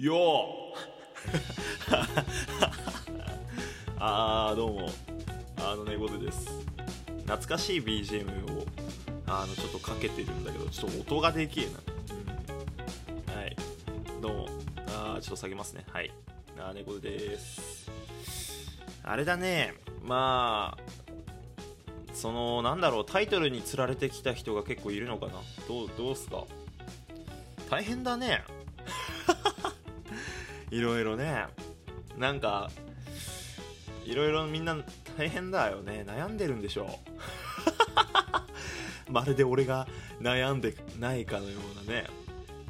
[0.00, 0.46] よ
[3.98, 4.88] あーどうも。
[5.58, 6.48] あのねごでです
[7.26, 8.64] 懐かしい BGM を
[9.26, 11.70] あのちょっとかけてるんだけどちょっと音がでけえな、
[13.34, 13.54] うん、はい。
[14.22, 14.48] どうも。
[14.86, 15.84] あーちょっと下げますね。
[15.92, 16.10] はい。
[16.58, 17.90] あー猫背です。
[19.02, 19.74] あれだね。
[20.02, 20.82] まあ
[22.14, 25.34] そのなんだろうタイトルにつられてきた人が結構いるのかな。
[25.68, 26.44] どうどうすか？
[27.68, 28.42] 大変だね。
[30.70, 31.46] いろいろね。
[32.16, 32.70] なんか
[34.04, 34.76] いろいろみんな
[35.16, 36.04] 大変だよね。
[36.06, 36.98] 悩んでるんでしょ
[39.08, 39.12] う。
[39.12, 39.88] まるで俺が
[40.20, 42.06] 悩んでないかのようなね。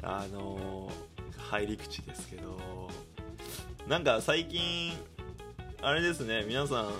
[0.03, 2.89] あのー、入り口ですけど。
[3.87, 4.93] なんか最近
[5.81, 6.43] あれですね。
[6.47, 6.91] 皆さん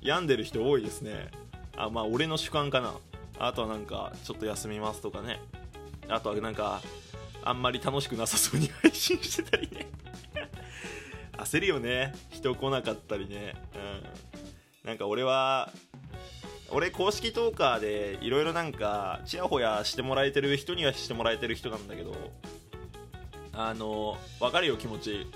[0.00, 1.30] 病んでる人多いですね。
[1.76, 2.94] あまあ俺の主観かな。
[3.38, 5.40] あとはなんかちょっと休みますとかね。
[6.08, 6.80] あとはなんか
[7.46, 9.86] あんまり楽しくなさそうに配信してたりね。
[11.38, 12.12] 焦るよね。
[12.30, 13.54] 人来なかったりね。
[14.82, 14.88] うん。
[14.88, 15.70] なんか俺は
[16.70, 22.14] 俺公式トーカーでいろいろなんかちやほやしてもらえてる人にはしてもらえてる人なんだけど
[23.52, 25.26] あの分かるよ気持ち。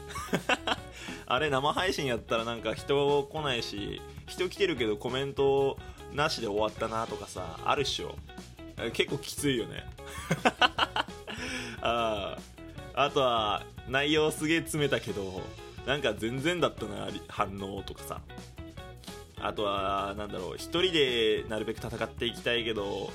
[1.27, 5.79] あれ生配信やったらなんか人来ないし人来てるけどコメント
[6.13, 8.17] なしで終わったなとかさあるっしょ。
[8.93, 9.85] 結構きついよね。
[11.83, 12.39] あ
[12.95, 15.43] あとは内容すげえ詰めたけど
[15.87, 18.21] なんか全然だったな反応とかさ。
[19.43, 23.11] あとはなんだろう一人でなるべく戦っていきたいけど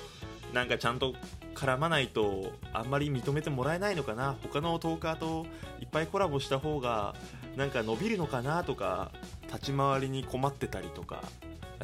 [0.53, 1.13] なんかちゃんと
[1.53, 4.36] 絡まないとあんまり認めてもらえないのかな。
[4.41, 5.45] 他のトーカーと
[5.80, 7.16] いっぱいコラボした方が
[7.55, 9.11] なんか伸びるのかなとか
[9.47, 11.23] 立ち回りに困ってたりとか。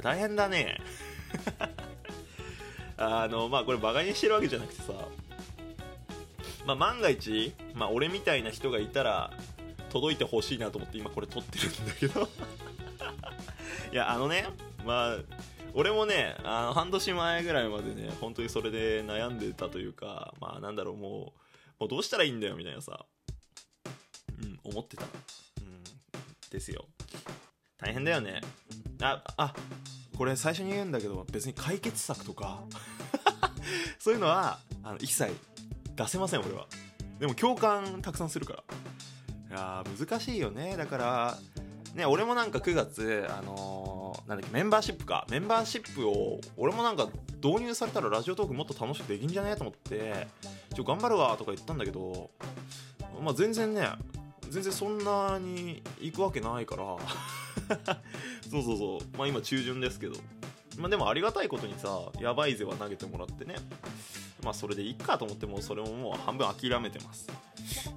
[0.02, 0.80] 大変だね。
[2.98, 4.94] あのまあこれバカにしてるわけじゃなくてさ
[6.66, 9.32] まあ、万が一、まあ、俺みたいな人がいたら
[9.90, 12.30] 届いてほしいなと思って今これ撮ってるんだけど。
[13.92, 14.46] いやあのね
[14.86, 15.18] まあ
[15.74, 21.12] 俺もねあの半年前ぐらいまでね本当にそれで悩んでたというかまあなんだろうもう
[21.80, 23.06] もうどうしたらいいんだよみたいなさ
[24.42, 25.04] うん思ってた。
[25.04, 25.08] う
[25.62, 25.84] ん
[26.50, 26.86] ですよ。
[27.78, 28.42] 大変だよね。
[29.02, 29.54] ああ
[30.18, 32.64] これ最初に言うんだけど別に解決策とか
[33.98, 35.34] そういうのはあの一切
[36.04, 36.68] 出せません俺は。
[37.20, 38.64] でも共感たくさんするから。
[39.50, 40.76] いや難しいよね。
[40.78, 41.38] だから
[41.94, 45.28] ね俺もなんか9月あのー、なんだっけメンバーシップか。
[45.30, 47.10] メンバーシップを俺もなんか
[47.44, 49.52] 導入されたらラジオトークもっと楽しくできんじゃね？
[49.52, 50.28] えと思って
[50.74, 52.30] ちょ頑張るわとか言ったんだけど
[53.22, 53.88] まあ全然ね
[54.50, 56.84] 全然そんなに行くわけないから。
[58.50, 59.18] そうそうそう。
[59.18, 60.16] まあ今中旬ですけど。
[60.78, 63.56] まあでもありがたいことにさやばいぜは投げてもらってね。
[64.44, 67.28] まあそれでいっかと思ってもそれももう半分諦めてます。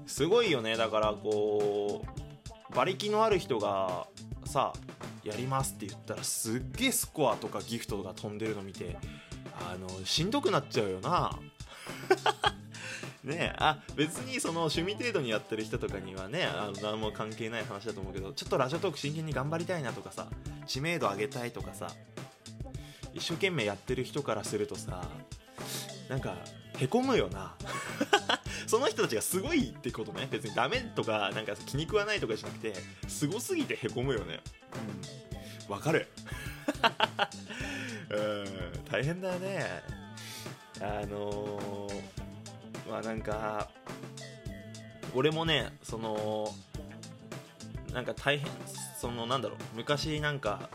[0.06, 0.76] すごいよね。
[0.76, 4.06] だからこう馬力のある人が
[4.44, 4.72] さ
[5.24, 8.96] やりますって言ったらすっげえスコアとかギフトが飛んでるの見て
[9.58, 11.38] あのしんどくなっちゃうよな。
[13.24, 20.26] ねあ別にその趣味程度にやってる人とかにはねあの何も関係ない話だと思うけどちょっとラジオトーク真剣に頑張りたいなとかさ
[20.66, 21.88] 知名度上げたいとかさ
[23.14, 25.08] 一生懸命やってる人からするとさ
[26.08, 26.36] なんか
[26.78, 27.54] へこむよな。
[28.66, 30.26] その人たちがすごいってことね。
[30.30, 32.74] 別にダメとかなんか気に食わないとかじゃなくて
[33.08, 34.40] すごすぎてへこむよね。
[35.68, 35.72] うん。
[35.72, 36.08] わかる。
[38.10, 38.84] うん。
[38.90, 39.82] 大変だね。
[40.80, 43.70] あのー、まあなんか
[45.14, 46.52] 俺もねその
[47.92, 48.50] なんか大変
[48.98, 49.58] そのなんだろう。
[49.76, 50.68] 昔なんか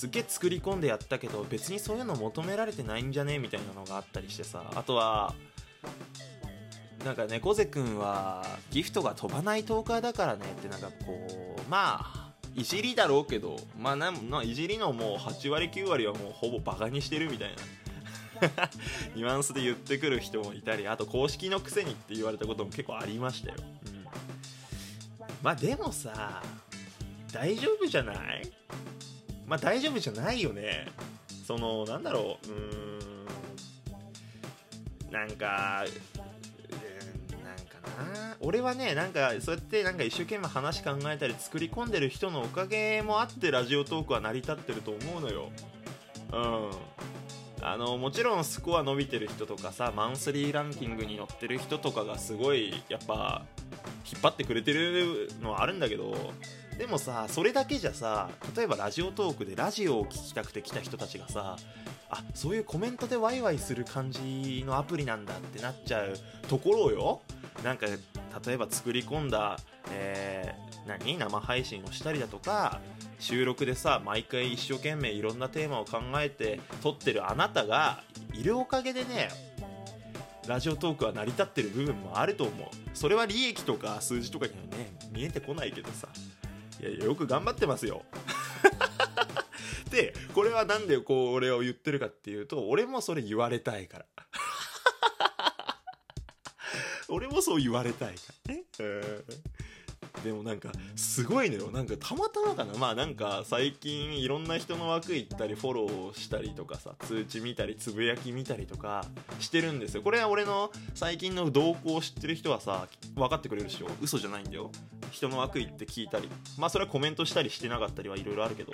[0.00, 3.38] すげえ作り込んでやったけど別にそういうの求められてないんじゃね？
[3.38, 4.64] みたいなのがあったりしてさ。
[4.74, 5.34] あとは
[7.04, 14.10] なんか猫背くんはギフトが飛ばないトーカーだからねってなんかこうまあいじりだろうけどまあな
[14.42, 17.56] いじりのもう8割9割はもうほぼバカにしてるみたいな。
[19.14, 24.06] ニュアンスで言ってくる人もいたりあと公式のくせにって言われたことも結構ありましたよ、うん、
[25.42, 26.42] まあでもさ
[27.34, 28.50] 大丈夫じゃない？
[29.50, 30.86] まあ大丈夫じゃないよね。
[31.44, 32.48] そのなんだろう。
[32.48, 35.12] うーん。
[35.12, 35.84] なんか
[37.32, 38.36] なんかな。
[38.38, 45.50] 俺はねなんかそうやってなんか一生懸命話考えたり作り込んでる人のおかげもあってラジオトークは成り立ってると思うのよ。
[46.32, 46.70] うん。
[47.62, 53.42] あのもちろんスコア伸びてる人とかさマンスリーランキングに乗ってる人とかがすごいやっぱ
[54.10, 56.16] 引っ張ってくれてるのはあるんだけど
[56.80, 61.56] でもさそれだけじゃさ例えばラジオトークでラジオを聴きたくて来た人たちがさ
[62.08, 66.14] あそういうコメントでワイワイする感じのアプリなんだってなっちゃう
[66.48, 67.20] ところよ。
[67.62, 69.58] なんか例えば作り込んだ、
[69.92, 71.18] えー何？
[71.18, 72.80] 生配信をしたりだとか
[73.18, 78.02] 収録でさ毎回一生懸命いろんなテーマを考えて撮ってるあなたが
[78.32, 79.28] いるおかげでね
[80.48, 82.68] ラジオトークは成り立ってる部分もあると思う。
[82.94, 86.08] それは利益とか数字とかにはね見えてこないけどさ。
[86.80, 88.02] いやよく頑張ってますよ。
[89.90, 94.06] でこれはなんでこう俺を言ってるかっていうと俺もそれ言われたいから。
[97.08, 98.64] 俺もそう言われたいからね。
[98.78, 99.24] うん。
[100.24, 101.70] でもなんかすごいのよ。
[101.70, 102.74] なんかたまたまかな。
[102.74, 109.04] まあなんか最近いろんな人の枠行ったりフォローしたりとかさ通知見たりつぶやき見たりとか
[109.40, 110.02] してるんですよ。
[110.02, 112.86] これは俺の最近の動向を知ってる人はさ
[113.16, 113.88] 分かってくれるでしょ？
[114.00, 114.70] 嘘じゃないんだよ。
[115.10, 116.28] 人の枠行って聞いたり
[116.58, 118.72] まあそれはコメントしたりしてなかったりはいろいろあるけど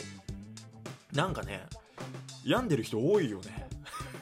[1.13, 1.67] なんかね
[2.45, 3.67] 病んでる人多いよね。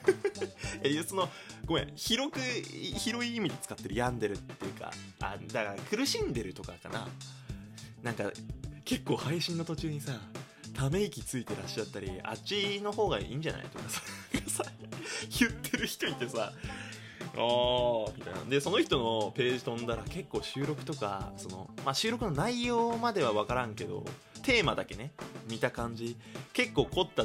[0.83, 1.29] えその
[1.67, 7.09] ごめん広く広い意味で使ってる病んでるっていうかあだから苦しんでるとかかな。
[8.03, 8.31] なんか
[8.85, 10.13] 結構配信の途中にさ
[10.75, 14.03] ため息ついてらっしゃったりあっちの方がいいんじゃないとかさ
[15.39, 16.53] 言ってる人いてさ
[17.37, 18.45] あみたいな。
[18.49, 24.05] でその人のページ飛んだら結構収録とかその、まあ、収録の内容までは分からんけど
[24.43, 25.13] テーマだけね
[25.49, 26.17] 見た感じ。
[26.53, 27.25] 結構凝った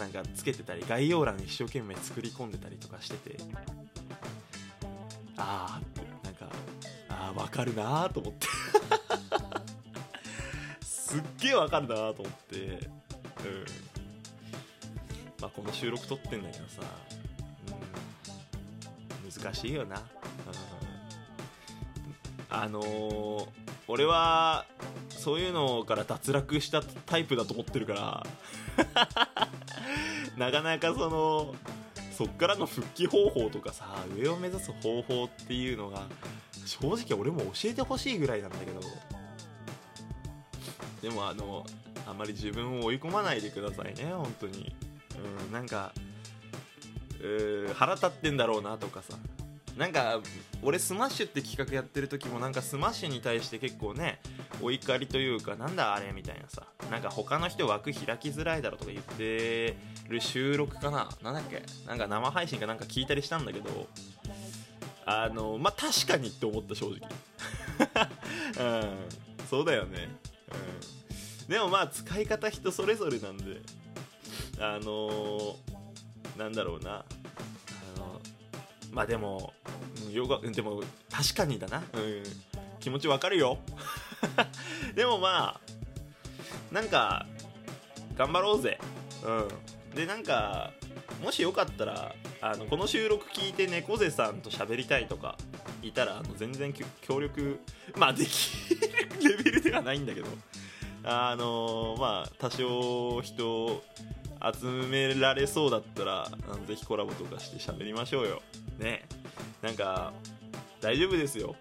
[0.00, 3.38] なんかつけてたり概要欄一生懸命作り込んでたりとかしてて。
[5.36, 6.46] ああってなんか
[7.08, 8.46] ああ分かるなーと思って。
[10.84, 12.56] すっげえ分かるなーと思って。
[12.56, 12.78] うん。
[15.40, 16.82] まあこの収録撮ってんだけどさ、
[19.40, 20.02] 難しいよな、うん、
[22.50, 23.46] あのー、
[23.88, 24.66] 俺は
[25.10, 28.26] そういうのから脱落したタイプだと思ってるから
[30.36, 31.54] なかなかその
[32.16, 33.86] そっからの復帰方法とかさ
[34.16, 36.06] 上を目指す方法っていうのが
[36.66, 38.80] 正直俺も教えてほしいぐらいなんだけど。
[41.02, 41.66] でもあの
[42.06, 44.74] あまり自分を追い込まないでくださいね本当に。
[45.46, 45.92] うんなんか
[47.74, 49.16] 腹立ってんだろうなとかさ。
[49.76, 50.20] なんか
[50.62, 54.20] 俺スマッシュって企画やってる時もなんかスマッシュに対して結構ね
[54.60, 56.64] お怒りというかなんだあれみたいなさ。
[56.90, 59.76] なんか他の人枠開きづらいだろとか言って
[60.08, 61.08] る収録かな。
[61.22, 61.62] なんだっけ。
[61.86, 63.88] なんか生配信かなんか聞いたりしたんだけど。
[65.04, 67.00] あのまあ確かにって思った正直。
[68.60, 69.46] うん。
[69.48, 70.08] そうだよね。
[71.40, 71.48] うん。
[71.48, 73.60] でもまあ使い方人それぞれなんで。
[74.60, 75.56] あのー、
[76.36, 76.90] なんだろうな。
[76.90, 77.04] あ
[77.98, 78.20] の
[78.92, 79.52] まあでも
[80.10, 81.82] よがでも確かにだな。
[81.94, 82.22] うん。
[82.80, 83.58] 気持ちわかるよ。
[84.94, 87.26] でもまあなんか
[88.16, 88.78] 頑張ろうぜ。
[89.24, 89.30] う
[89.92, 89.94] ん。
[89.94, 90.72] でなんか
[91.22, 95.36] もしよかったらあのこの収録聞いて猫背さんと喋りたいとか
[95.82, 97.60] いたらあの全然協力
[97.96, 100.28] まあできるレベルではないんだけど。
[101.04, 103.82] あのまあ多少人
[104.54, 108.42] 集められそうだったらあのぜひコラボとかして喋りましょうよ。
[108.78, 109.04] ね。
[109.62, 110.12] なんか
[110.80, 111.54] 大丈夫ですよ。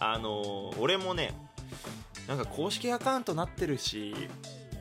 [0.00, 1.34] あの俺もね
[2.28, 4.14] なんか公式アカウントなってるし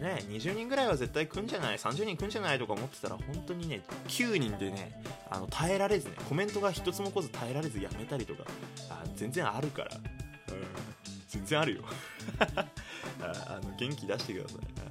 [0.02, 2.58] ね、20人ぐらいは絶対来んじゃない？30人来んじゃない？
[2.58, 5.00] とか思ってたら本当にね9人でね
[5.30, 8.44] あの耐えられずねコメントが一つも来ず耐えられずやめたりとか
[8.90, 10.04] あ全然あるから、うん、
[11.28, 11.84] 全然あるよ。
[13.22, 14.91] あの元気出してください、は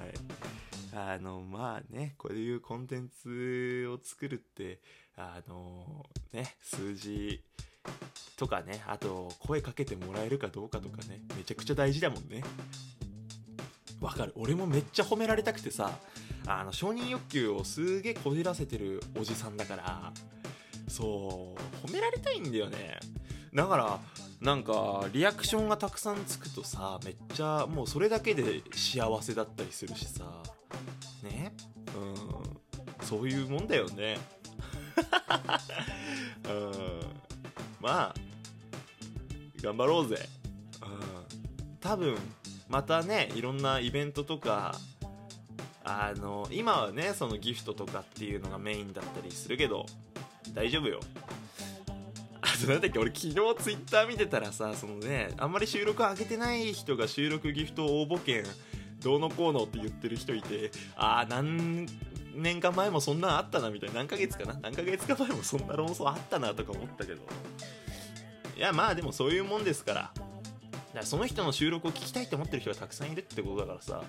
[0.93, 4.79] あのまあねこういうコンテンツを作るって
[5.15, 7.41] あのね数字
[8.37, 12.43] とかねあと声かけてもらえるかどうかとかねめちゃくちゃ大事だもんね。
[14.01, 14.33] わかる。
[14.35, 15.91] 俺もめっちゃ褒められたくてさ
[16.47, 20.11] あの承認欲求をすげえこじらせてるおじさんだから
[20.87, 22.99] そう褒められたいんだよね。
[23.53, 23.99] だから
[24.41, 30.41] なんかリアクションがたくさんつくとさめっちゃもうそれだけで幸せだったりするしさ。
[31.23, 31.53] ね。
[31.95, 33.05] うん。
[33.05, 34.17] そういうもんだよね。
[36.47, 37.01] うん。
[37.79, 38.15] まあ
[39.61, 40.27] 頑張ろうぜ。
[40.81, 41.79] うん。
[41.79, 42.17] 多分
[42.69, 44.75] またねいろんなイベントとか
[45.83, 49.85] あの今はねそのギフトとかっていうのがメインだったりするけど
[50.53, 50.99] 大丈夫よ。
[52.41, 58.43] あとなんだっけ俺昨日ツイッター見てたらさそのねあんまり収録上げてない人が収録ギフト応募券
[59.01, 61.87] どうのこうのって言ってる人いてああ何
[62.35, 67.21] 年か前もそんなんあったなみたいな何ヶ月かな何ヶ月か前もそんな論争あったなとか思ったけど。
[68.55, 70.01] いやまあでもそういうもんですから。
[70.01, 70.19] だか
[70.93, 74.03] らその人の収録を聞きたいって思ってる人がたくさんいるってことだからさ。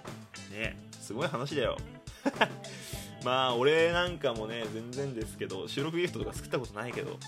[0.50, 1.76] ねすごい話だよ。
[3.24, 7.18] まあ俺なんかもね全然ですけど収録ギフトとか作ったことないけど。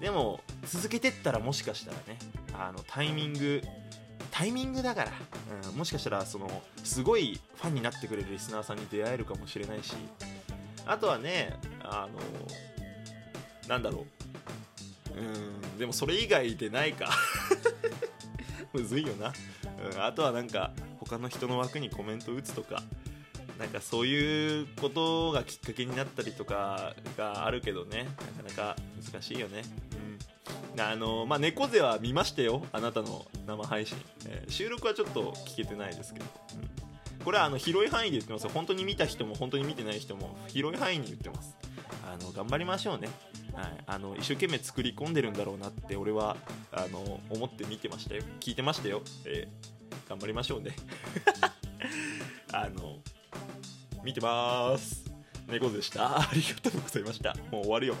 [0.00, 2.18] でも続けてったらもしかしたらね
[2.54, 3.62] あのタイミング
[4.38, 5.10] タイミングだから、
[5.70, 6.48] うん、もしかしたらその
[6.84, 9.96] すごいファンになってくれるリスナーさんに出会えるかもしれないし。
[10.86, 12.20] あとはねあの
[13.68, 14.06] なんだろ
[15.16, 15.18] う。
[15.18, 17.10] うんでもそれ以外でないか。
[18.72, 19.32] むずいよな、
[19.92, 22.84] うん、あとはなんか他の人の枠にコメント打つとか。
[23.58, 28.04] なんかそういうことがきっかけになったりとかがあるけどね。
[28.44, 28.76] なかなか
[29.12, 29.64] 難しいよね。
[30.80, 36.26] あのまあ猫背は見ましたよあなたの生配信、えー収録はちょっと聞けてないですけど、
[37.18, 41.56] うん、これはあの広い範囲で言ってます本当に見た人も本当に見てない人も広い範囲に言ってます。
[42.04, 43.08] あの頑張りましょうね。
[43.54, 46.36] はい、あの一生懸命作り込んでるんだろうなって俺は
[46.72, 48.22] あの思って見てましたよ。
[48.40, 50.74] 聞いてましたよ、えー頑張りましょうね。
[52.50, 52.96] あの
[54.02, 55.04] 見てまーす。
[55.48, 56.18] 猫背でした。
[56.18, 57.34] ありがとうございました。
[57.50, 57.96] もう終わるよ。